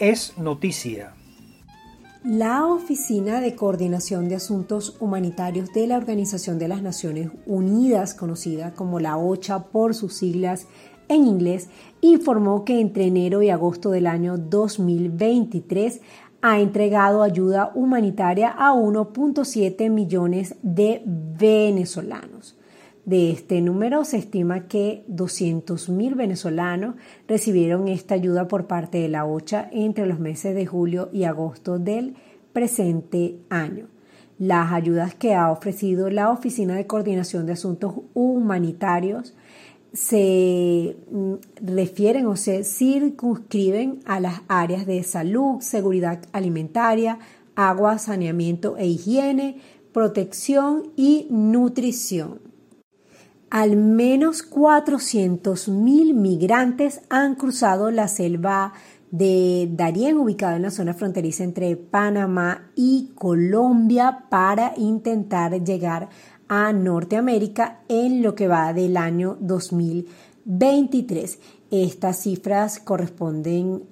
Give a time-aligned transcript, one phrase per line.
[0.00, 1.12] es noticia.
[2.24, 8.72] La Oficina de Coordinación de Asuntos Humanitarios de la Organización de las Naciones Unidas, conocida
[8.72, 10.66] como la OCHA por sus siglas
[11.08, 11.68] en inglés,
[12.00, 16.00] informó que entre enero y agosto del año 2023
[16.42, 22.56] ha entregado ayuda humanitaria a 1.7 millones de venezolanos.
[23.04, 29.24] De este número se estima que 200.000 venezolanos recibieron esta ayuda por parte de la
[29.24, 32.14] OCHA entre los meses de julio y agosto del
[32.52, 33.86] presente año.
[34.38, 39.34] Las ayudas que ha ofrecido la Oficina de Coordinación de Asuntos Humanitarios
[39.92, 47.18] se mm, refieren o se circunscriben a las áreas de salud, seguridad alimentaria,
[47.56, 49.56] agua, saneamiento e higiene,
[49.92, 52.49] protección y nutrición.
[53.50, 58.72] Al menos 400.000 migrantes han cruzado la selva
[59.10, 66.10] de Darién, ubicado en la zona fronteriza entre Panamá y Colombia, para intentar llegar
[66.46, 71.40] a Norteamérica en lo que va del año 2023.
[71.72, 73.82] Estas cifras corresponden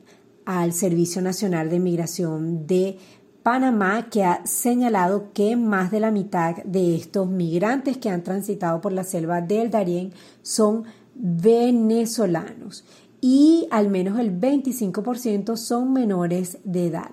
[0.44, 2.96] al Servicio Nacional de Migración de
[3.42, 8.80] Panamá, que ha señalado que más de la mitad de estos migrantes que han transitado
[8.80, 12.84] por la selva del Darién son venezolanos
[13.20, 17.10] y al menos el 25% son menores de edad.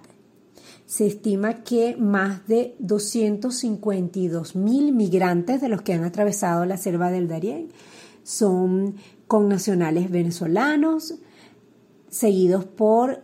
[0.85, 7.09] Se estima que más de 252 mil migrantes de los que han atravesado la selva
[7.09, 7.69] del Darién
[8.23, 8.95] son
[9.27, 11.15] con nacionales venezolanos,
[12.09, 13.23] seguidos por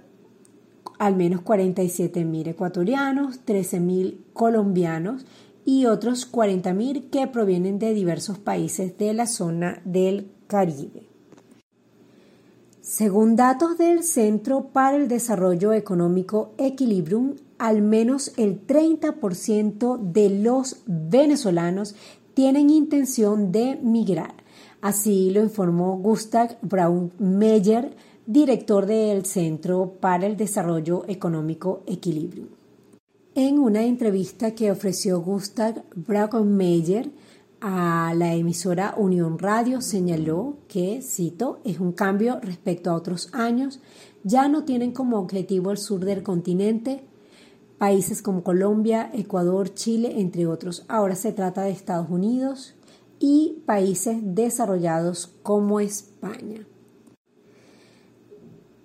[1.02, 5.25] al menos 47.000 ecuatorianos, 13.000 colombianos
[5.66, 11.08] y otros 40.000 que provienen de diversos países de la zona del Caribe.
[12.81, 20.83] Según datos del Centro para el Desarrollo Económico Equilibrium, al menos el 30% de los
[20.86, 21.95] venezolanos
[22.36, 24.36] tienen intención de migrar.
[24.81, 27.95] Así lo informó Gustav Braun Meyer,
[28.26, 32.45] director del Centro para el Desarrollo Económico Equilibrio.
[33.33, 37.09] En una entrevista que ofreció Gustav Brackenmeyer
[37.61, 43.80] a la emisora Unión Radio, señaló que, cito, es un cambio respecto a otros años.
[44.23, 47.03] Ya no tienen como objetivo el sur del continente,
[47.77, 50.86] países como Colombia, Ecuador, Chile, entre otros.
[50.88, 52.76] Ahora se trata de Estados Unidos
[53.20, 56.67] y países desarrollados como España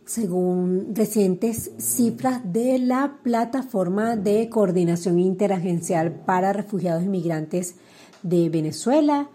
[0.06, 7.74] según recientes cifras de la Plataforma de Coordinación Interagencial para Refugiados y Migrantes
[8.22, 9.28] de Venezuela,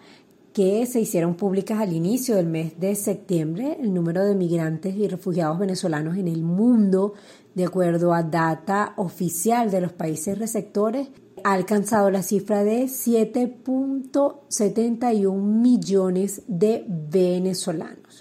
[0.53, 5.07] que se hicieron públicas al inicio del mes de septiembre, el número de migrantes y
[5.07, 7.13] refugiados venezolanos en el mundo,
[7.53, 11.09] de acuerdo a data oficial de los países receptores,
[11.43, 18.20] ha alcanzado la cifra de 7.71 millones de venezolanos.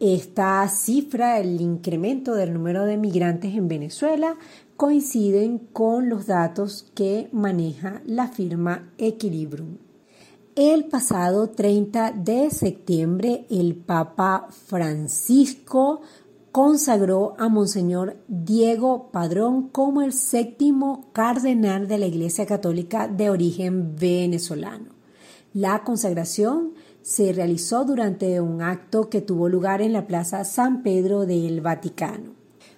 [0.00, 4.36] Esta cifra, el incremento del número de migrantes en Venezuela,
[4.76, 9.78] coinciden con los datos que maneja la firma Equilibrium.
[10.54, 16.00] El pasado 30 de septiembre, el Papa Francisco
[16.52, 23.96] consagró a Monseñor Diego Padrón como el séptimo cardenal de la Iglesia Católica de origen
[23.96, 24.90] venezolano.
[25.54, 31.26] La consagración se realizó durante un acto que tuvo lugar en la Plaza San Pedro
[31.26, 32.32] del Vaticano.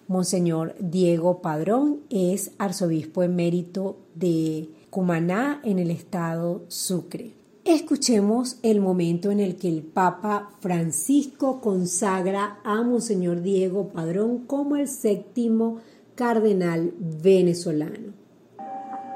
[0.08, 7.34] Monseñor Diego Padrón es arzobispo emérito de Cumaná en el estado Sucre.
[7.64, 14.76] Escuchemos el momento en el que el Papa Francisco consagra a Monseñor Diego Padrón como
[14.76, 15.78] el séptimo
[16.14, 18.12] cardenal venezolano.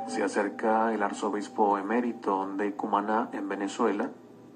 [0.07, 4.11] Se acerca el arzobispo emérito de Cumaná en Venezuela,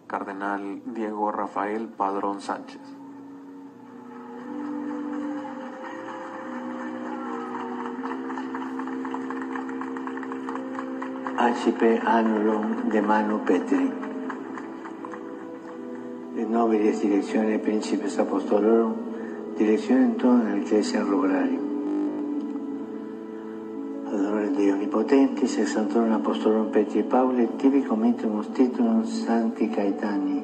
[0.08, 2.80] Cardenal Diego Rafael Padrón Sánchez.
[11.36, 13.92] Acipe annulum de manu Petri.
[16.34, 18.94] De nobiles direcciones principes apostolorum,
[19.58, 21.67] dirección en toda la iglesia rurale.
[24.08, 30.42] Dei Onnipotentis, ex Santorum Apostolorum Petri Pauli, tibi committumus titulum Sancti Caetani,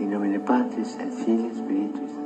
[0.00, 2.18] in nomine Patris et Filii Spiritus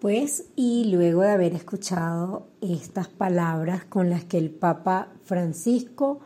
[0.00, 6.20] Pues, y luego de haber escuchado estas palabras con las que el Papa Francisco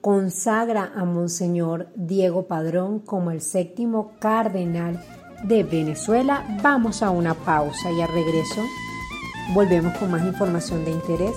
[0.00, 5.02] consagra a Monseñor Diego Padrón como el séptimo cardenal
[5.44, 8.62] de Venezuela, vamos a una pausa y a regreso
[9.54, 11.36] volvemos con más información de interés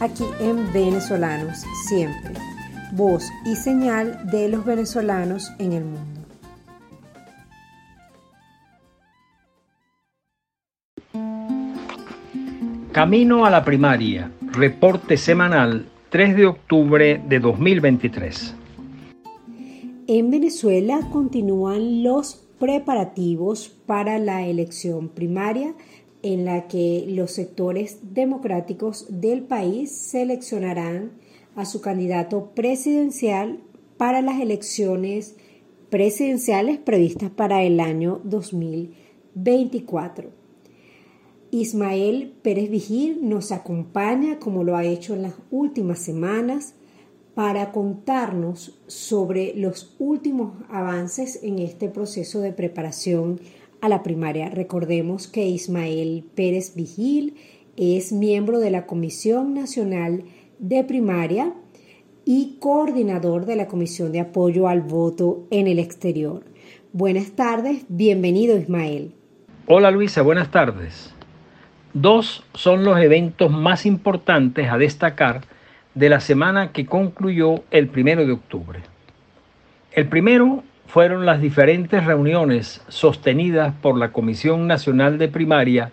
[0.00, 2.34] aquí en Venezolanos Siempre,
[2.92, 6.20] voz y señal de los venezolanos en el mundo.
[12.92, 18.54] Camino a la primaria, reporte semanal 3 de octubre de 2023.
[20.06, 25.74] En Venezuela continúan los preparativos para la elección primaria
[26.22, 31.10] en la que los sectores democráticos del país seleccionarán
[31.56, 33.58] a su candidato presidencial
[33.96, 35.34] para las elecciones
[35.90, 40.45] presidenciales previstas para el año 2024.
[41.56, 46.74] Ismael Pérez Vigil nos acompaña, como lo ha hecho en las últimas semanas,
[47.34, 53.40] para contarnos sobre los últimos avances en este proceso de preparación
[53.80, 54.50] a la primaria.
[54.50, 57.36] Recordemos que Ismael Pérez Vigil
[57.78, 60.24] es miembro de la Comisión Nacional
[60.58, 61.54] de Primaria
[62.26, 66.44] y coordinador de la Comisión de Apoyo al Voto en el Exterior.
[66.92, 69.14] Buenas tardes, bienvenido Ismael.
[69.68, 71.15] Hola Luisa, buenas tardes.
[71.98, 75.40] Dos son los eventos más importantes a destacar
[75.94, 78.80] de la semana que concluyó el primero de octubre.
[79.92, 85.90] El primero fueron las diferentes reuniones sostenidas por la Comisión Nacional de Primaria,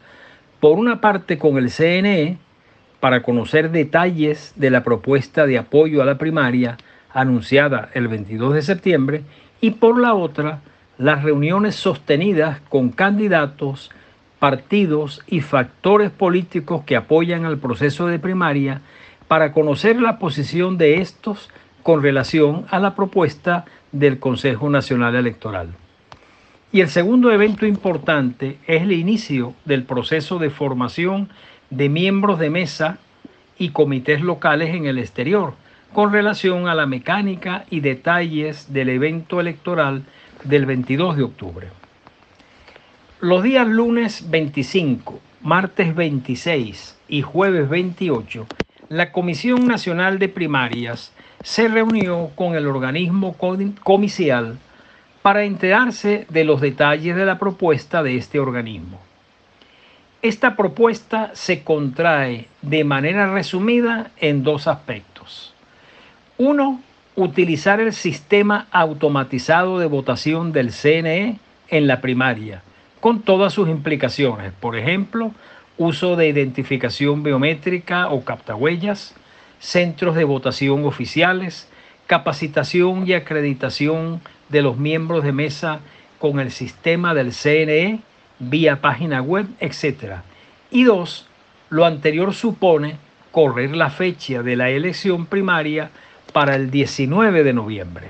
[0.60, 2.38] por una parte con el CNE,
[3.00, 6.76] para conocer detalles de la propuesta de apoyo a la primaria
[7.14, 9.22] anunciada el 22 de septiembre,
[9.62, 10.60] y por la otra,
[10.98, 13.90] las reuniones sostenidas con candidatos
[14.44, 18.82] partidos y factores políticos que apoyan al proceso de primaria
[19.30, 21.50] para conocer la posición de estos
[21.82, 23.64] con relación a la propuesta
[23.94, 25.70] del Consejo Nacional Electoral.
[26.74, 31.30] Y el segundo evento importante es el inicio del proceso de formación
[31.70, 32.98] de miembros de mesa
[33.58, 35.54] y comités locales en el exterior,
[35.94, 40.04] con relación a la mecánica y detalles del evento electoral
[40.44, 41.83] del 22 de octubre.
[43.24, 48.46] Los días lunes 25, martes 26 y jueves 28,
[48.90, 53.38] la Comisión Nacional de Primarias se reunió con el organismo
[53.82, 54.58] comicial
[55.22, 59.00] para enterarse de los detalles de la propuesta de este organismo.
[60.22, 65.54] Esta propuesta se contrae de manera resumida en dos aspectos.
[66.38, 66.82] Uno,
[67.16, 71.40] utilizar el sistema automatizado de votación del CNE
[71.70, 72.64] en la primaria
[73.04, 74.54] con todas sus implicaciones.
[74.62, 75.34] Por ejemplo,
[75.78, 79.14] uso de identificación biométrica o captahuellas,
[79.60, 81.70] centros de votación oficiales,
[82.08, 85.82] capacitación y acreditación de los miembros de mesa
[86.18, 88.00] con el sistema del CNE
[88.40, 90.22] vía página web, etc.
[90.72, 91.28] Y dos,
[91.70, 92.96] lo anterior supone
[93.32, 95.90] correr la fecha de la elección primaria
[96.32, 98.08] para el 19 de noviembre.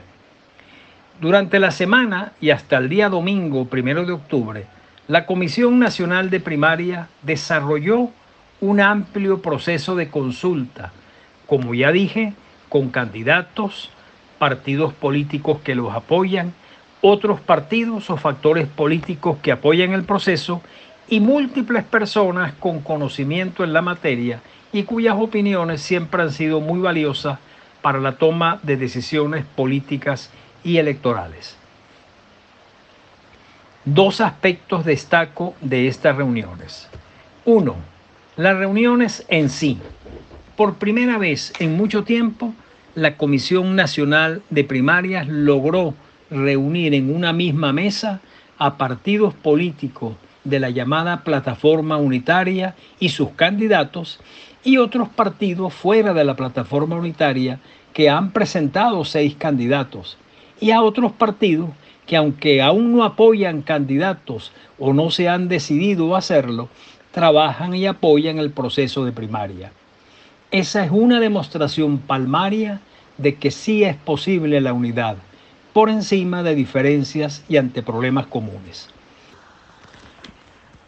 [1.20, 4.68] Durante la semana y hasta el día domingo primero de octubre,
[5.08, 8.10] la Comisión Nacional de Primaria desarrolló
[8.62, 10.94] un amplio proceso de consulta,
[11.46, 12.34] como ya dije,
[12.70, 13.90] con candidatos,
[14.40, 16.54] partidos políticos que los apoyan,
[17.02, 20.62] otros partidos o factores políticos que apoyan el proceso
[21.10, 24.40] y múltiples personas con conocimiento en la materia
[24.72, 27.40] y cuyas opiniones siempre han sido muy valiosas
[27.82, 30.32] para la toma de decisiones políticas
[30.64, 31.58] y electorales.
[33.86, 36.88] Dos aspectos destaco de estas reuniones.
[37.44, 37.76] Uno,
[38.38, 39.78] las reuniones en sí.
[40.56, 42.54] Por primera vez en mucho tiempo,
[42.96, 45.96] la Comisión Nacional de Primarias logró
[46.30, 48.22] reunir en una misma mesa
[48.58, 54.22] a partidos políticos de la llamada plataforma unitaria y sus candidatos
[54.64, 57.60] y otros partidos fuera de la plataforma unitaria
[57.92, 60.18] que han presentado seis candidatos
[60.62, 61.70] y a otros partidos
[62.06, 66.70] que aunque aún no apoyan candidatos o no se han decidido hacerlo,
[67.12, 69.72] trabajan y apoyan el proceso de primaria.
[70.52, 72.82] Esa es una demostración palmaria
[73.18, 75.18] de que sí es posible la unidad,
[75.74, 78.90] por encima de diferencias y ante problemas comunes.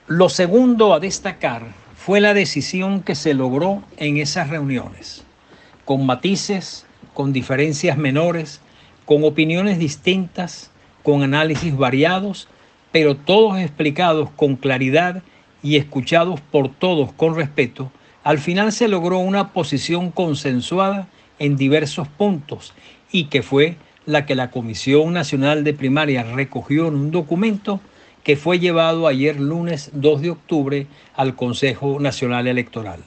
[0.08, 1.64] Lo segundo a destacar
[1.96, 5.24] fue la decisión que se logró en esas reuniones,
[5.86, 8.62] con matices, con diferencias menores,
[9.06, 10.70] con opiniones distintas,
[11.06, 12.48] con análisis variados,
[12.92, 15.22] pero todos explicados con claridad
[15.62, 17.92] y escuchados por todos con respeto,
[18.24, 21.08] al final se logró una posición consensuada
[21.38, 22.74] en diversos puntos
[23.12, 27.80] y que fue la que la Comisión Nacional de Primaria recogió en un documento
[28.24, 33.04] que fue llevado ayer lunes 2 de octubre al Consejo Nacional Electoral.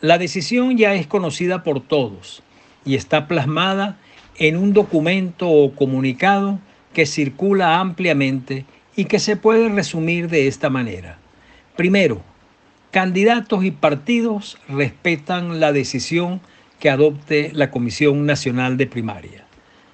[0.00, 2.44] La decisión ya es conocida por todos
[2.84, 3.98] y está plasmada
[4.40, 6.58] en un documento o comunicado
[6.94, 8.64] que circula ampliamente
[8.96, 11.18] y que se puede resumir de esta manera.
[11.76, 12.22] Primero,
[12.90, 16.40] candidatos y partidos respetan la decisión
[16.80, 19.44] que adopte la Comisión Nacional de Primaria.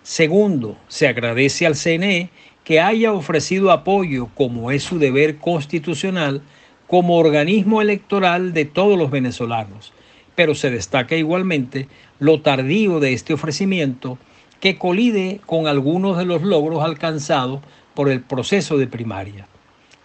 [0.05, 2.31] Segundo, se agradece al CNE
[2.63, 6.41] que haya ofrecido apoyo, como es su deber constitucional,
[6.87, 9.93] como organismo electoral de todos los venezolanos,
[10.37, 11.89] pero se destaca igualmente
[12.21, 14.19] lo tardío de este ofrecimiento
[14.61, 17.61] que colide con algunos de los logros alcanzados
[17.95, 19.47] por el proceso de primaria.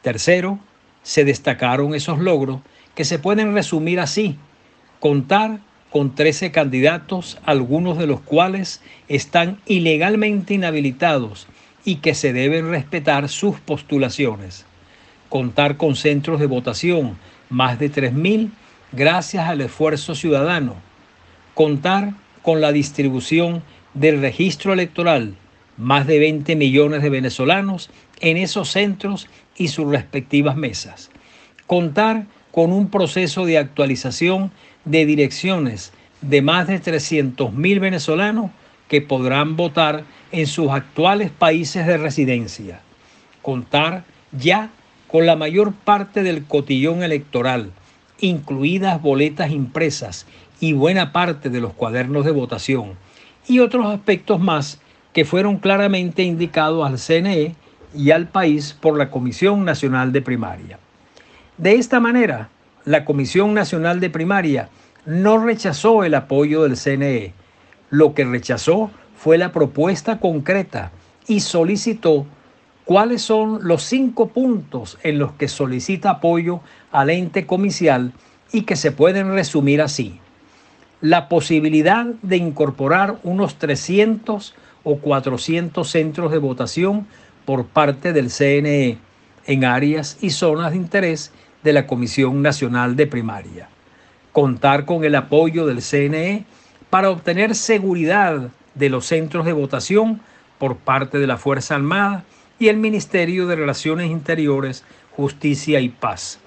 [0.02, 0.60] Tercero,
[1.04, 2.62] se destacaron esos logros
[2.96, 4.38] que se pueden resumir así,
[5.00, 11.48] contar con 13 candidatos, algunos de los cuales están ilegalmente inhabilitados
[11.84, 14.66] y que se deben respetar sus postulaciones.
[15.30, 17.18] Contar con centros de votación,
[17.50, 18.52] más de 3.000,
[18.92, 20.76] gracias al esfuerzo ciudadano.
[21.54, 25.36] Contar con la distribución del registro electoral,
[25.78, 31.10] más de 20 millones de venezolanos en esos centros y sus respectivas mesas.
[31.68, 34.52] Contar con un proceso de actualización
[34.86, 38.52] de direcciones de más de 300.000 venezolanos
[38.88, 42.82] que podrán votar en sus actuales países de residencia.
[43.42, 44.70] Contar ya
[45.08, 47.72] con la mayor parte del cotillón electoral,
[48.20, 50.28] incluidas boletas impresas
[50.60, 52.94] y buena parte de los cuadernos de votación,
[53.52, 54.80] y otros aspectos más
[55.12, 57.54] que fueron claramente indicados al CNE
[57.94, 60.80] y al país por la Comisión Nacional de Primaria.
[61.58, 62.48] De esta manera,
[62.86, 64.70] la Comisión Nacional de Primaria
[65.06, 67.34] no rechazó el apoyo del CNE.
[67.90, 70.94] Lo que rechazó fue la propuesta concreta
[71.28, 72.26] y solicitó
[72.86, 76.62] cuáles son los cinco puntos en los que solicita apoyo
[76.94, 78.14] al ente comicial
[78.54, 80.21] y que se pueden resumir así.
[81.02, 84.54] La posibilidad de incorporar unos 300
[84.84, 87.08] o 400 centros de votación
[87.46, 89.00] por parte del CNE
[89.48, 91.32] en áreas y zonas de interés
[91.64, 93.68] de la Comisión Nacional de Primaria.
[94.32, 96.46] Contar con el apoyo del CNE
[96.92, 100.22] para obtener seguridad de los centros de votación
[100.60, 102.24] por parte de la Fuerza Armada
[102.60, 104.84] y el Ministerio de Relaciones Interiores,
[105.16, 106.40] Justicia y Paz.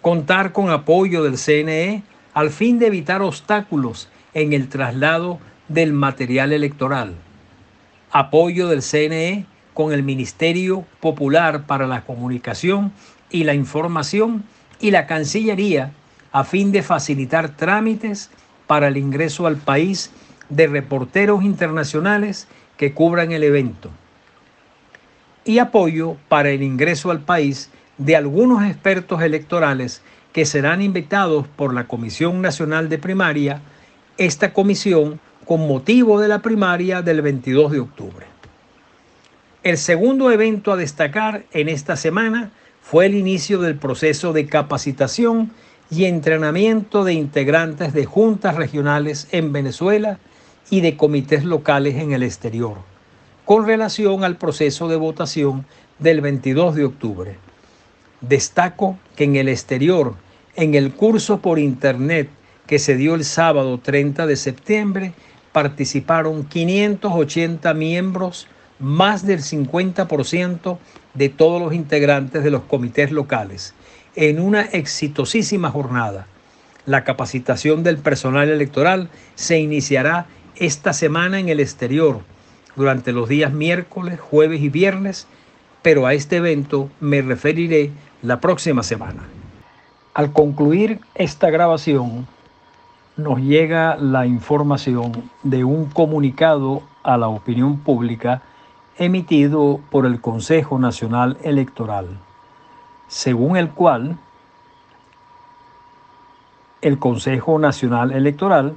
[0.00, 2.02] Contar con apoyo del CNE
[2.34, 5.38] al fin de evitar obstáculos en el traslado
[5.68, 7.14] del material electoral.
[8.10, 12.92] Apoyo del CNE con el Ministerio Popular para la Comunicación
[13.30, 14.44] y la Información
[14.80, 15.92] y la Cancillería
[16.32, 18.30] a fin de facilitar trámites
[18.66, 20.10] para el ingreso al país
[20.48, 23.90] de reporteros internacionales que cubran el evento.
[25.44, 30.02] Y apoyo para el ingreso al país de algunos expertos electorales
[30.34, 33.62] que serán invitados por la Comisión Nacional de Primaria,
[34.18, 38.26] esta comisión con motivo de la primaria del 22 de octubre.
[39.62, 42.50] El segundo evento a destacar en esta semana
[42.82, 45.52] fue el inicio del proceso de capacitación
[45.88, 50.18] y entrenamiento de integrantes de juntas regionales en Venezuela
[50.68, 52.78] y de comités locales en el exterior,
[53.44, 55.64] con relación al proceso de votación
[56.00, 57.36] del 22 de octubre.
[58.20, 60.16] Destaco que en el exterior,
[60.56, 62.28] en el curso por Internet
[62.66, 65.12] que se dio el sábado 30 de septiembre,
[65.52, 70.78] participaron 580 miembros, más del 50%
[71.14, 73.74] de todos los integrantes de los comités locales
[74.16, 76.26] en una exitosísima jornada.
[76.86, 82.20] La capacitación del personal electoral se iniciará esta semana en el exterior
[82.76, 85.26] durante los días miércoles, jueves y viernes,
[85.82, 87.90] pero a este evento me referiré
[88.22, 89.24] la próxima semana.
[90.14, 92.28] Al concluir esta grabación,
[93.16, 98.40] nos llega la información de un comunicado a la opinión pública
[98.96, 102.06] emitido por el Consejo Nacional Electoral,
[103.08, 104.16] según el cual
[106.80, 108.76] el Consejo Nacional Electoral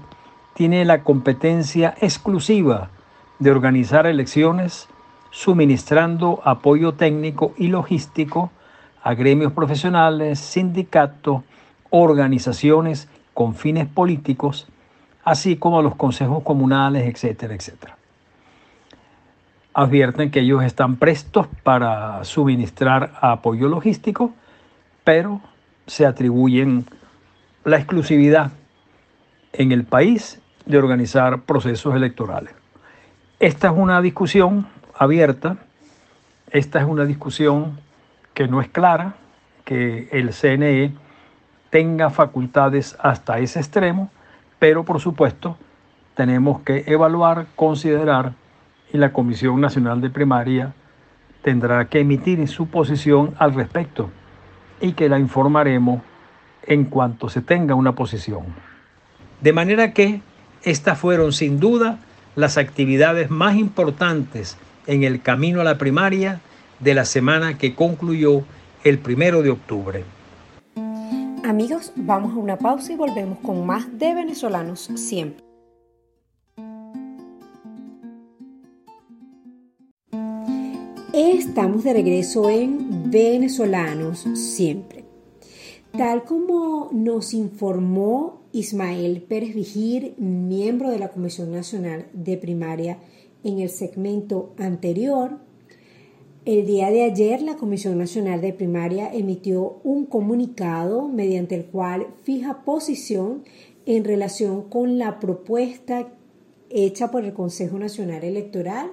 [0.55, 2.89] tiene la competencia exclusiva
[3.37, 4.89] de organizar elecciones
[5.29, 8.49] suministrando apoyo técnico y logístico
[9.07, 11.43] a gremios profesionales, sindicatos,
[11.89, 14.67] organizaciones con fines políticos,
[15.23, 17.97] así como a los consejos comunales, etcétera, etcétera
[19.77, 24.33] advierten que ellos están prestos para suministrar apoyo logístico
[25.03, 25.39] pero
[25.85, 26.87] se atribuyen
[27.63, 28.51] la exclusividad
[29.53, 32.53] en el país de organizar procesos electorales.
[33.39, 35.57] Esta es una discusión abierta,
[36.49, 37.79] esta es una discusión
[38.37, 39.15] que no es clara,
[39.65, 40.91] que el CNE
[41.71, 44.11] tenga facultades hasta ese extremo,
[44.59, 45.57] pero por supuesto
[46.13, 48.33] tenemos que evaluar, considerar
[48.93, 50.75] y la Comisión Nacional de Primaria
[51.41, 54.11] tendrá que emitir su posición al respecto
[54.81, 56.03] y que la informaremos
[56.61, 58.43] en cuanto se tenga una posición.
[59.41, 60.21] De manera que
[60.61, 61.97] estas fueron sin duda
[62.35, 66.39] las actividades más importantes en el camino a la primaria
[66.79, 68.43] de la semana que concluyó
[68.83, 70.03] el primero de octubre.
[71.43, 75.47] Amigos, vamos a una pausa y volvemos con más de venezolanos siempre.
[81.13, 85.05] Estamos de regreso en Venezolanos siempre.
[85.97, 92.99] Tal como nos informó Ismael Pérez Vigir, miembro de la Comisión Nacional de Primaria,
[93.43, 95.39] en el segmento anterior,
[96.47, 102.07] el día de ayer la Comisión Nacional de Primaria emitió un comunicado mediante el cual
[102.23, 103.43] fija posición
[103.85, 106.07] en relación con la propuesta
[106.69, 108.91] hecha por el Consejo Nacional Electoral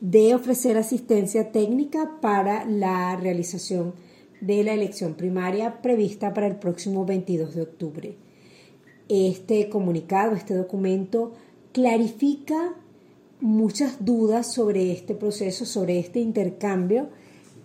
[0.00, 3.92] de ofrecer asistencia técnica para la realización
[4.40, 8.16] de la elección primaria prevista para el próximo 22 de octubre.
[9.10, 11.34] Este comunicado, este documento,
[11.72, 12.76] clarifica
[13.44, 17.10] muchas dudas sobre este proceso, sobre este intercambio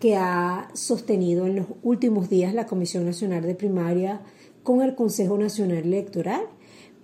[0.01, 4.21] que ha sostenido en los últimos días la Comisión Nacional de Primaria
[4.61, 6.41] con el Consejo Nacional Electoral.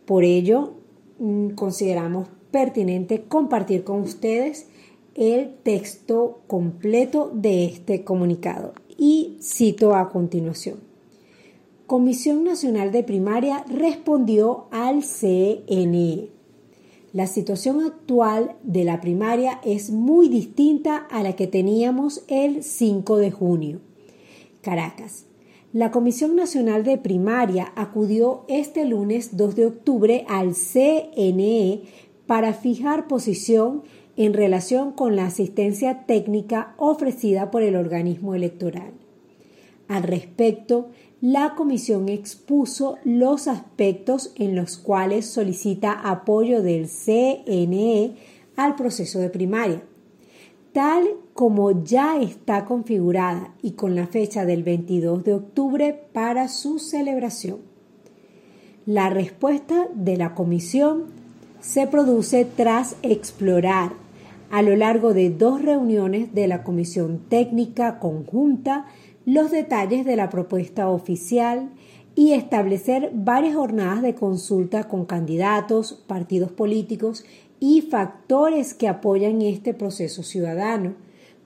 [0.05, 0.74] Por ello,
[1.20, 4.67] mm, consideramos pertinente compartir con ustedes
[5.13, 10.82] el texto completo de este comunicado y cito a continuación.
[11.88, 16.35] Comisión Nacional de Primaria respondió al CNE.
[17.15, 23.16] La situación actual de la primaria es muy distinta a la que teníamos el 5
[23.16, 23.79] de junio.
[24.61, 25.24] Caracas.
[25.72, 31.83] La Comisión Nacional de Primaria acudió este lunes 2 de octubre al CNE
[32.27, 33.83] para fijar posición
[34.18, 38.92] en relación con la asistencia técnica ofrecida por el organismo electoral.
[39.87, 40.90] Al respecto,
[41.22, 48.16] la Comisión expuso los aspectos en los cuales solicita apoyo del CNE
[48.56, 49.82] al proceso de primaria.
[50.74, 56.80] Tal como ya está configurada y con la fecha del 22 de octubre para su
[56.80, 57.60] celebración.
[58.86, 61.06] La respuesta de la Comisión
[61.62, 63.94] se produce tras explorar
[64.51, 68.86] a lo largo de dos reuniones de la Comisión Técnica Conjunta
[69.25, 71.72] los detalles de la propuesta oficial
[72.16, 77.25] y establecer varias jornadas de consulta con candidatos, partidos políticos
[77.59, 80.96] y factores que apoyan este proceso ciudadano,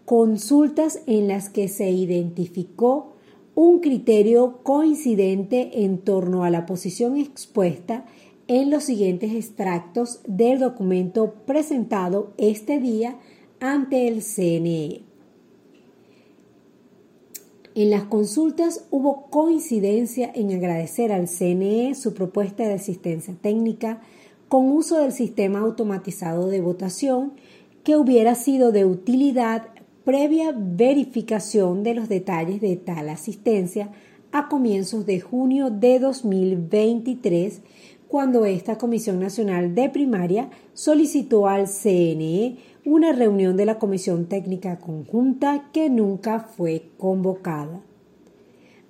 [0.06, 3.14] consultas en las que se identificó
[3.56, 8.06] un criterio coincidente en torno a la posición expuesta
[8.48, 13.18] en los siguientes extractos del documento presentado este día
[13.60, 15.09] ante el CNE.
[17.80, 24.02] En las consultas hubo coincidencia en agradecer al CNE su propuesta de asistencia técnica
[24.50, 27.32] con uso del sistema automatizado de votación
[27.86, 29.70] que hubiera sido de utilidad
[30.04, 33.94] previa verificación de los detalles de tal asistencia
[34.34, 37.62] a comienzos de junio de 2023
[38.10, 44.80] cuando esta Comisión Nacional de Primaria solicitó al CNE una reunión de la Comisión Técnica
[44.80, 47.82] Conjunta que nunca fue convocada.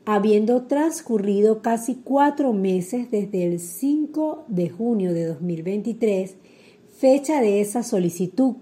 [0.06, 6.36] Habiendo transcurrido casi cuatro meses desde el 5 de junio de 2023,
[6.98, 8.56] fecha de esa solicitud,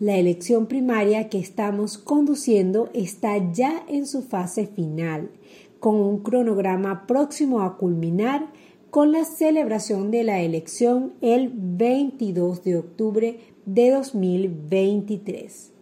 [0.00, 5.30] la elección primaria que estamos conduciendo está ya en su fase final,
[5.78, 8.48] con un cronograma próximo a culminar
[8.90, 15.72] con la celebración de la elección el 22 de octubre de 2023.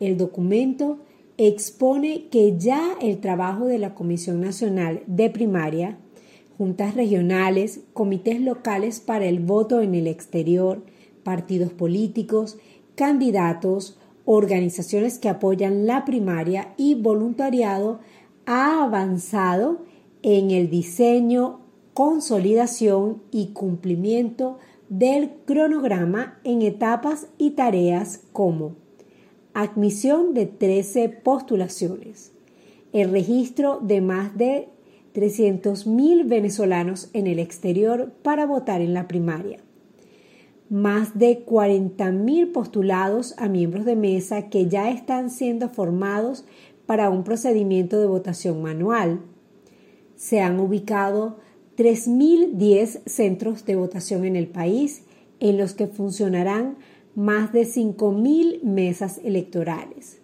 [0.00, 0.98] El documento
[1.36, 5.98] expone que ya el trabajo de la Comisión Nacional de Primaria,
[6.58, 10.82] juntas regionales, comités locales para el voto en el exterior,
[11.22, 12.58] partidos políticos,
[12.94, 18.00] candidatos, organizaciones que apoyan la primaria y voluntariado
[18.46, 19.78] ha avanzado
[20.22, 21.60] en el diseño,
[21.94, 24.58] consolidación y cumplimiento
[24.90, 28.72] del cronograma en etapas y tareas como
[29.54, 32.32] admisión de 13 postulaciones,
[32.92, 34.68] el registro de más de
[35.14, 39.60] 300.000 venezolanos en el exterior para votar en la primaria,
[40.68, 46.44] más de 40.000 postulados a miembros de mesa que ya están siendo formados
[46.86, 49.20] para un procedimiento de votación manual.
[50.16, 51.38] Se han ubicado
[51.80, 55.04] 3.010 centros de votación en el país
[55.38, 56.76] en los que funcionarán
[57.14, 60.18] más de 5.000 mesas electorales.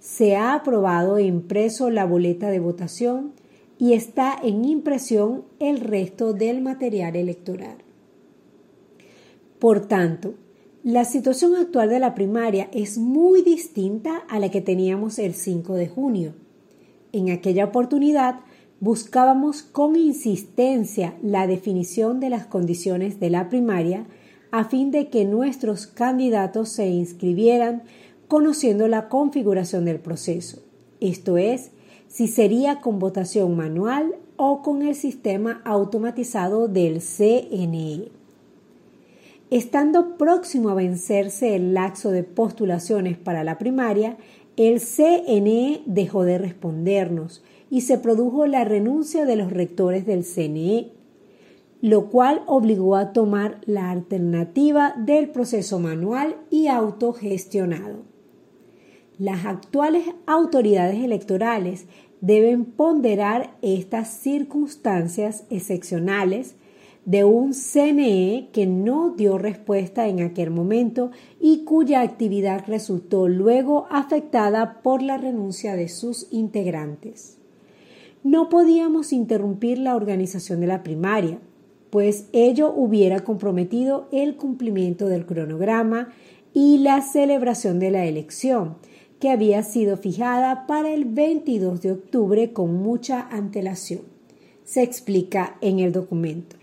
[0.00, 3.30] Se ha aprobado e impreso la boleta de votación
[3.78, 7.76] y está en impresión el resto del material electoral.
[9.60, 10.34] Por tanto,
[10.82, 15.76] la situación actual de la primaria es muy distinta a la que teníamos el 5
[15.76, 16.34] de junio.
[17.12, 18.40] En aquella oportunidad
[18.80, 24.06] buscábamos con insistencia la definición de las condiciones de la primaria
[24.50, 27.82] a fin de que nuestros candidatos se inscribieran
[28.28, 30.62] conociendo la configuración del proceso,
[31.00, 31.70] esto es,
[32.08, 38.10] si sería con votación manual o con el sistema automatizado del CNE.
[39.50, 44.16] Estando próximo a vencerse el laxo de postulaciones para la primaria,
[44.56, 50.98] el CNE dejó de respondernos y se produjo la renuncia de los rectores del CNE
[51.80, 58.02] lo cual obligó a tomar la alternativa del proceso manual y autogestionado.
[59.18, 61.86] Las actuales autoridades electorales
[62.20, 66.56] deben ponderar estas circunstancias excepcionales
[67.04, 73.86] de un CNE que no dio respuesta en aquel momento y cuya actividad resultó luego
[73.90, 77.37] afectada por la renuncia de sus integrantes.
[78.28, 81.38] No podíamos interrumpir la organización de la primaria,
[81.88, 86.12] pues ello hubiera comprometido el cumplimiento del cronograma
[86.52, 88.76] y la celebración de la elección,
[89.18, 94.02] que había sido fijada para el 22 de octubre con mucha antelación.
[94.62, 96.56] Se explica en el documento.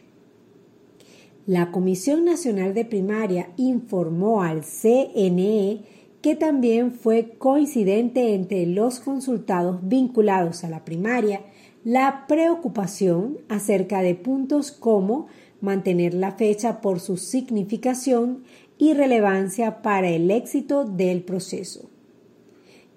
[1.48, 5.80] La Comisión Nacional de Primaria informó al CNE
[6.22, 11.42] que también fue coincidente entre los consultados vinculados a la primaria
[11.86, 15.28] la preocupación acerca de puntos como
[15.62, 18.44] mantener la fecha por su significación
[18.80, 21.90] y relevancia para el éxito del proceso.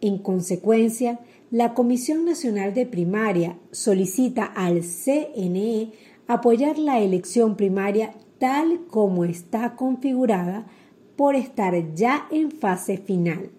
[0.01, 1.21] En consecuencia,
[1.51, 5.93] la Comisión Nacional de Primaria solicita al CNE
[6.27, 10.67] apoyar la elección primaria tal como está configurada
[11.15, 13.51] por estar ya en fase final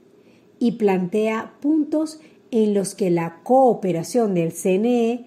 [0.58, 2.20] y plantea puntos
[2.52, 5.26] en los que la cooperación del CNE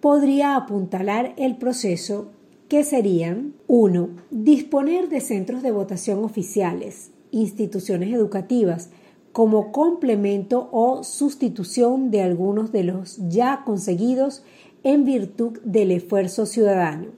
[0.00, 2.30] podría apuntalar el proceso
[2.68, 4.10] que serían 1.
[4.30, 8.90] Disponer de centros de votación oficiales, instituciones educativas,
[9.32, 14.42] como complemento o sustitución de algunos de los ya conseguidos
[14.82, 17.08] en virtud del esfuerzo ciudadano.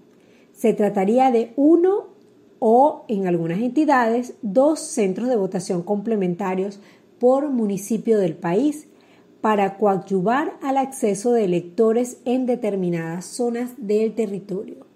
[0.52, 2.08] Se trataría de uno
[2.58, 6.80] o, en algunas entidades, dos centros de votación complementarios
[7.18, 8.88] por municipio del país
[9.42, 14.86] para coadyuvar al acceso de electores en determinadas zonas del territorio.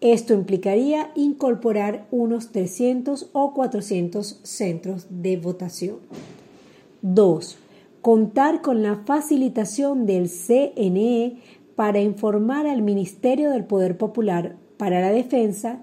[0.00, 5.96] Esto implicaría incorporar unos 300 o 400 centros de votación.
[7.02, 7.58] 2.
[8.00, 11.36] Contar con la facilitación del CNE
[11.74, 15.82] para informar al Ministerio del Poder Popular para la Defensa,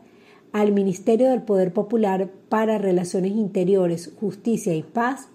[0.53, 5.29] al Ministerio del Poder Popular para Relaciones Interiores, Justicia y Paz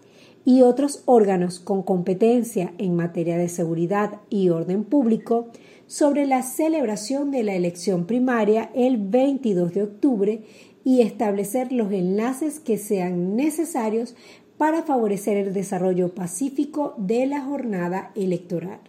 [0.44, 5.48] y otros órganos con competencia en materia de seguridad y orden público
[5.86, 10.42] sobre la celebración de la elección primaria el 22 de octubre
[10.84, 14.14] y establecer los enlaces que sean necesarios
[14.58, 18.80] para favorecer el desarrollo pacífico de la jornada electoral.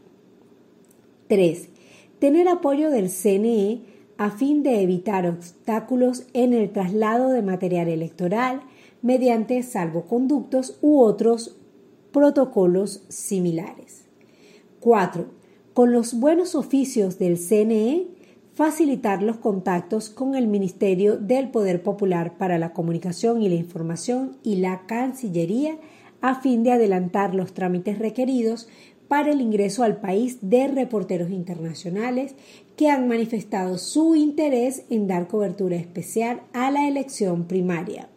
[1.28, 1.70] 3.
[2.20, 3.82] Tener apoyo del CNE
[4.18, 8.62] a fin de evitar obstáculos en el traslado de material electoral,
[9.02, 11.58] mediante salvoconductos u otros
[12.12, 14.06] protocolos similares.
[14.80, 15.26] 4.
[15.74, 18.08] Con los buenos oficios del CNE,
[18.54, 24.38] facilitar los contactos con el Ministerio del Poder Popular para la Comunicación y la Información
[24.44, 25.78] y la Cancillería
[26.22, 28.70] a fin de adelantar los trámites requeridos
[29.08, 32.36] para el ingreso al país de reporteros internacionales
[32.78, 38.10] que han manifestado su interés en dar cobertura especial a la elección primaria.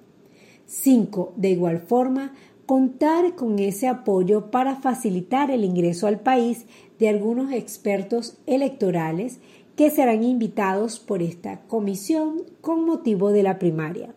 [0.69, 1.33] 5.
[1.37, 2.35] De igual forma,
[2.67, 6.67] contar con ese apoyo para facilitar el ingreso al país
[6.99, 9.41] de algunos expertos electorales
[9.75, 14.15] que serán invitados por esta comisión con motivo de la primaria.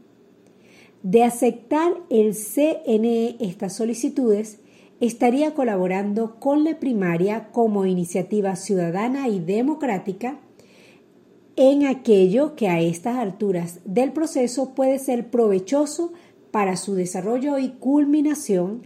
[1.01, 4.59] De aceptar el CNE estas solicitudes,
[4.99, 10.39] estaría colaborando con la primaria como iniciativa ciudadana y democrática
[11.55, 16.11] en aquello que a estas alturas del proceso puede ser provechoso
[16.51, 18.83] para su desarrollo y culminación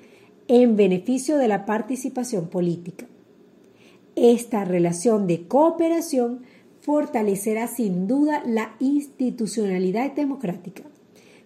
[0.47, 3.06] en beneficio de la participación política.
[4.15, 6.43] Esta relación de cooperación
[6.82, 10.84] fortalecerá sin duda la institucionalidad democrática.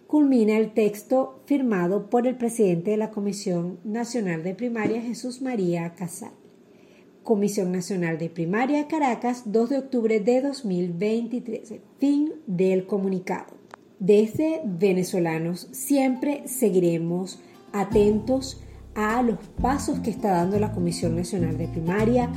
[0.06, 5.94] Culmina el texto firmado por el presidente de la Comisión Nacional de Primaria, Jesús María
[5.96, 6.32] Casal.
[7.24, 11.76] Comisión Nacional de Primaria, Caracas, 2 de octubre de 2023.
[12.00, 13.59] Fin del comunicado.
[14.00, 17.38] Desde venezolanos siempre seguiremos
[17.74, 18.62] atentos
[18.96, 22.30] a los pasos que está dando la Comisión Nacional de Primaria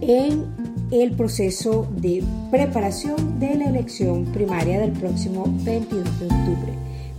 [0.00, 0.44] en
[0.92, 2.22] el proceso de
[2.52, 6.72] preparación de la elección primaria del próximo 22 de octubre.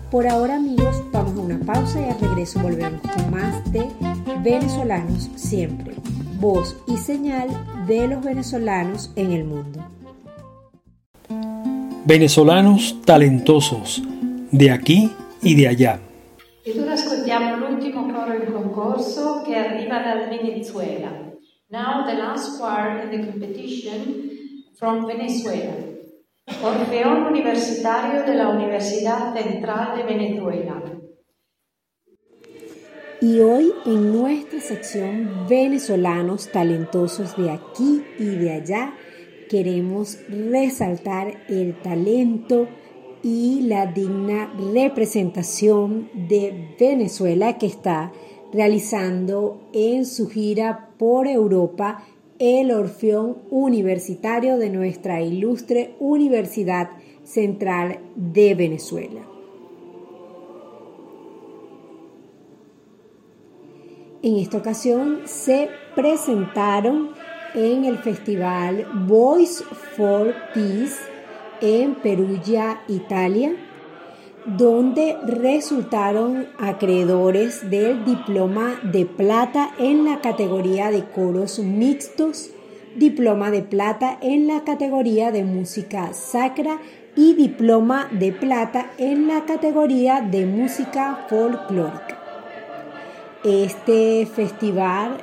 [0.09, 3.85] Por ahora amigos, vamos a una pausa y al regreso volvemos con más de
[4.41, 5.93] venezolanos siempre,
[6.39, 7.49] voz y señal
[7.85, 9.96] de los venezolanos en el mundo.
[12.07, 14.01] Venezolanos talentosos,
[14.49, 15.99] de aquí y de allá.
[16.63, 21.11] Ed ora ascoltiamo l'ultimo coro in concorso che arriva dal Venezuela.
[21.69, 24.29] Now the last choir in the competition
[24.79, 25.73] from Venezuela.
[26.63, 30.81] Orfeón Universitario de la Universidad Central de Venezuela.
[33.19, 38.93] Y hoy en nuestra sección Venezolanos talentosos de aquí y de allá
[39.49, 42.67] queremos resaltar el talento
[43.23, 48.11] y la digna representación de Venezuela que está
[48.53, 52.03] realizando en su gira por Europa
[52.39, 56.91] el Orfeón Universitario de nuestra ilustre Universidad
[57.23, 59.21] Central de Venezuela.
[64.21, 67.09] En esta ocasión se presentaron
[67.53, 69.63] en el festival Voice
[69.95, 70.97] for Peace
[71.61, 73.55] en Perugia, Italia,
[74.45, 82.51] donde resultaron acreedores del diploma de plata en la categoría de coros mixtos,
[82.95, 86.79] diploma de plata en la categoría de música sacra
[87.15, 92.17] y diploma de plata en la categoría de música folclórica.
[93.43, 95.17] Este festival,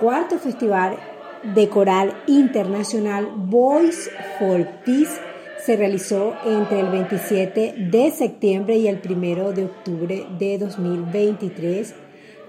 [0.00, 0.96] cuarto festival
[1.42, 5.20] de coral internacional Voice for Peace
[5.64, 11.94] se realizó entre el 27 de septiembre y el 1 de octubre de 2023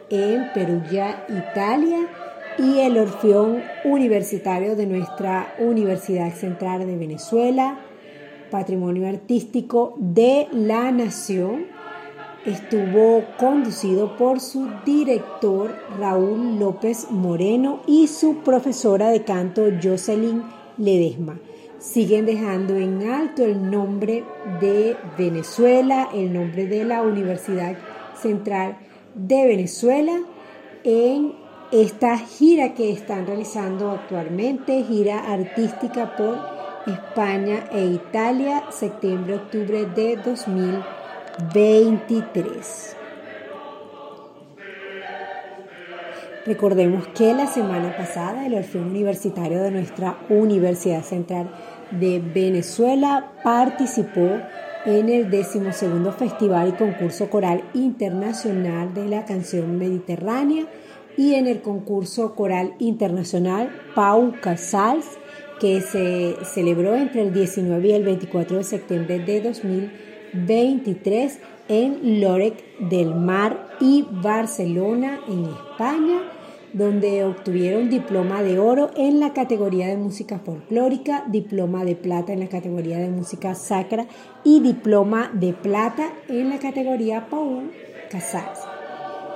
[0.10, 2.08] en Perugia, Italia,
[2.60, 7.80] y el Orfeón Universitario de nuestra Universidad Central de Venezuela,
[8.52, 11.68] Patrimonio Artístico de la Nación
[12.46, 20.44] estuvo conducido por su director Raúl López Moreno y su profesora de canto Jocelyn
[20.78, 21.40] Ledesma.
[21.80, 24.24] Siguen dejando en alto el nombre
[24.60, 27.78] de Venezuela, el nombre de la Universidad
[28.22, 28.78] Central
[29.16, 30.20] de Venezuela
[30.84, 31.34] en
[31.72, 36.38] esta gira que están realizando actualmente, gira artística por
[36.88, 40.99] España e Italia, septiembre-octubre de 2020.
[41.54, 42.96] 23.
[46.46, 51.50] Recordemos que la semana pasada el Orfeo Universitario de nuestra Universidad Central
[51.92, 54.40] de Venezuela participó
[54.86, 55.72] en el 12
[56.18, 60.66] Festival y Concurso Coral Internacional de la Canción Mediterránea
[61.18, 65.06] y en el concurso coral internacional Pau Casals
[65.60, 72.22] que se celebró entre el 19 y el 24 de septiembre de 2020 23 en
[72.22, 76.22] Lorec del Mar y Barcelona, en España,
[76.74, 82.42] donde obtuvieron diploma de oro en la categoría de música folclórica, diploma de plata en
[82.42, 84.06] la categoría de música sacra
[84.44, 87.72] y diploma de plata en la categoría Paul
[88.12, 88.60] Casals.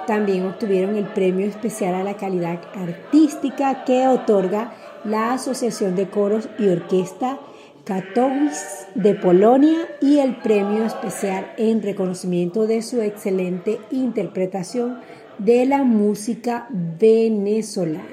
[0.06, 4.74] También obtuvieron el premio especial a la calidad artística que otorga
[5.06, 7.40] la Asociación de Coros y Orquesta
[7.84, 15.00] Katowice de Polonia y el premio especial en reconocimiento de su excelente interpretación
[15.38, 18.08] de la música venezolana.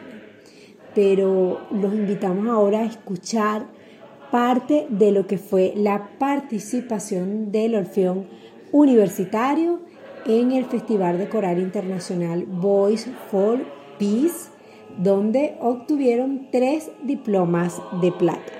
[0.92, 3.66] Pero los invitamos ahora a escuchar
[4.32, 8.26] parte de lo que fue la participación del Orfeón
[8.72, 9.82] Universitario
[10.26, 13.60] en el Festival de Coral Internacional Voice for
[14.00, 14.50] Peace,
[14.98, 18.59] donde obtuvieron tres diplomas de plata.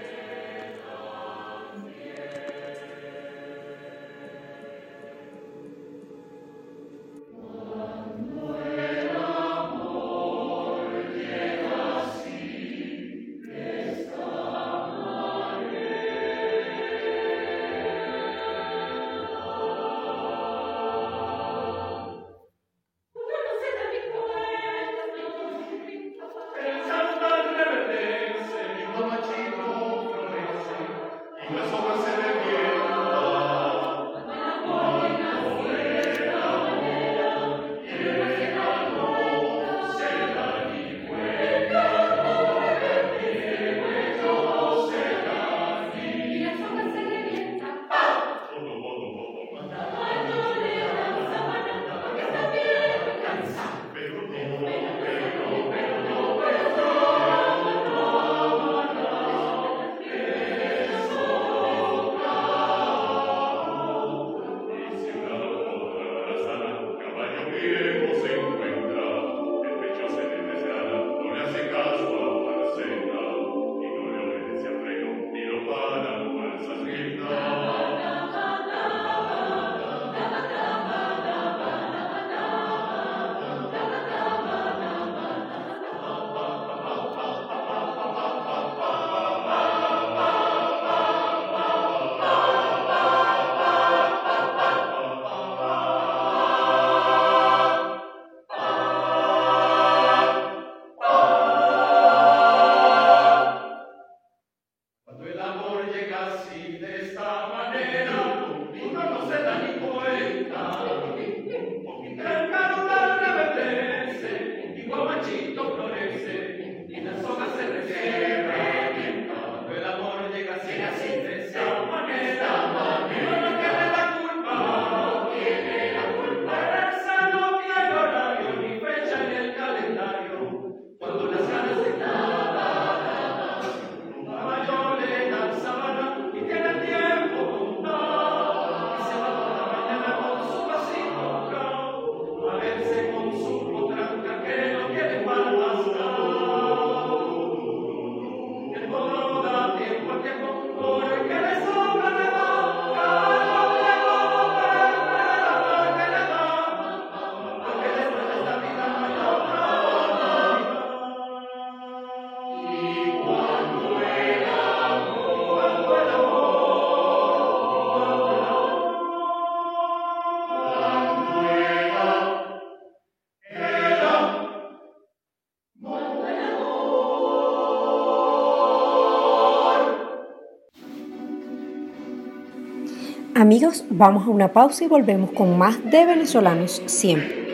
[183.51, 187.49] Amigos, vamos a una pausa y volvemos con más de venezolanos siempre.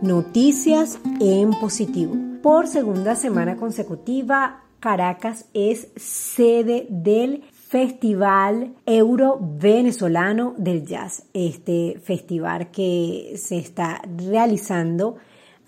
[0.00, 2.16] Noticias en positivo.
[2.42, 12.70] Por segunda semana consecutiva, Caracas es sede del Festival Euro Venezolano del Jazz, este festival
[12.70, 15.16] que se está realizando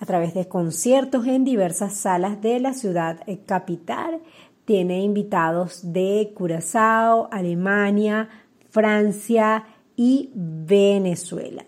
[0.01, 4.21] a través de conciertos en diversas salas de la ciudad capital.
[4.67, 8.29] Tiene invitados de Curazao, Alemania,
[8.69, 9.65] Francia
[9.97, 11.65] y Venezuela.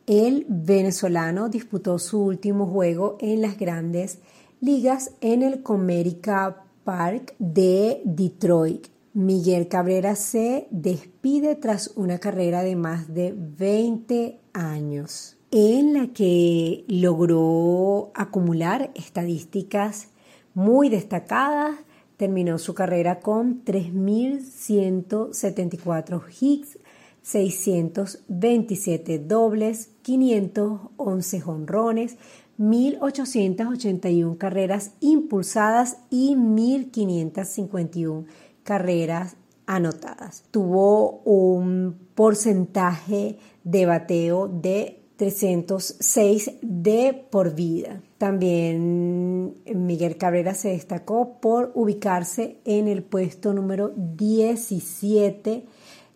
[0.07, 4.19] El venezolano disputó su último juego en las grandes
[4.61, 12.77] ligas en el Comerica Park de Detroit Miguel Cabrera se despide tras una carrera de
[12.77, 20.09] más de 20 años en la que logró acumular estadísticas
[20.53, 21.79] muy destacadas.
[22.19, 26.79] Terminó su carrera con 3.174 hits,
[27.23, 32.19] 627 dobles, 511 jonrones,
[32.59, 38.27] 1.881 carreras impulsadas y 1.551
[38.67, 40.43] carreras anotadas.
[40.51, 48.03] Tuvo un porcentaje de bateo de 306 de por vida.
[48.19, 55.65] También Miguel Cabrera se destacó por ubicarse en el puesto número 17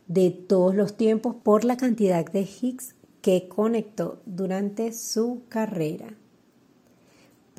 [0.07, 6.20] de todos los tiempos por la cantidad de hits que conectó durante su carrera.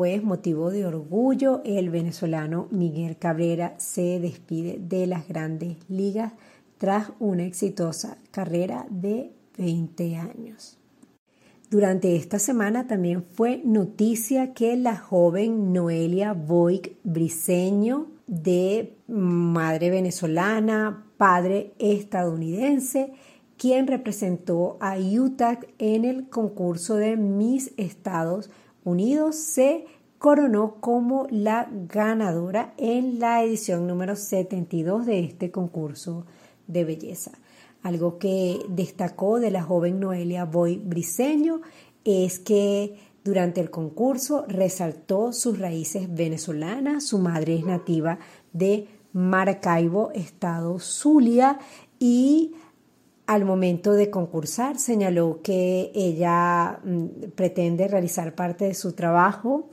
[0.02, 6.34] Pues motivo de orgullo, el venezolano Miguel Cabrera se despide de las grandes ligas
[6.80, 10.80] tras una exitosa carrera de 20 años.
[11.70, 21.06] Durante esta semana también fue noticia que la joven Noelia Boic Briseño, de madre venezolana,
[21.18, 23.14] padre estadounidense,
[23.56, 28.50] quien representó a Utah en el concurso de Miss Estados
[28.84, 29.86] Unidos, se
[30.18, 36.26] coronó como la ganadora en la edición número 72 de este concurso
[36.68, 37.32] de belleza.
[37.82, 41.62] Algo que destacó de la joven Noelia Boy Briseño
[42.04, 48.20] es que durante el concurso resaltó sus raíces venezolanas, su madre es nativa
[48.54, 51.60] de Maracaibo, estado Zulia,
[52.00, 52.54] y
[53.32, 59.70] al momento de concursar señaló que ella mm, pretende realizar parte de su trabajo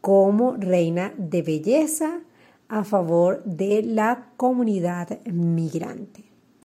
[0.00, 2.22] como reina de belleza
[2.66, 6.31] a favor de la comunidad migrante.